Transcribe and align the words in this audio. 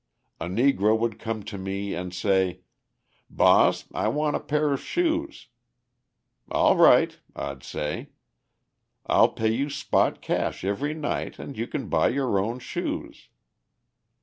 A 0.39 0.47
Negro 0.47 0.97
would 0.97 1.19
come 1.19 1.43
to 1.43 1.59
me 1.59 1.93
and 1.93 2.11
say: 2.11 2.61
'Boss, 3.29 3.85
I 3.93 4.07
want 4.07 4.35
a 4.35 4.39
pair 4.39 4.73
of 4.73 4.81
shoes.' 4.81 5.45
'All 6.49 6.75
right,' 6.75 7.19
I'd 7.35 7.61
say. 7.61 8.09
'I'll 9.05 9.29
pay 9.29 9.53
you 9.53 9.69
spot 9.69 10.19
cash 10.23 10.65
every 10.65 10.95
night 10.95 11.37
and 11.37 11.55
you 11.55 11.67
can 11.67 11.87
buy 11.87 12.07
your 12.07 12.39
own 12.39 12.57
shoes.' 12.57 13.27